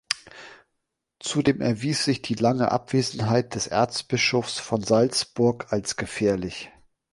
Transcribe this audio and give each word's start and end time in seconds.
Zudem 1.19 1.61
erwies 1.61 2.05
sich 2.05 2.23
die 2.23 2.33
lange 2.33 2.71
Abwesenheit 2.71 3.53
des 3.53 3.67
Erzbischofs 3.67 4.57
von 4.57 4.81
Salzburg 4.81 5.67
als 5.71 5.95
gefährlich. 5.95 6.71